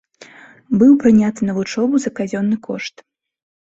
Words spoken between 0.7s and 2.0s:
Быў прыняты на вучобу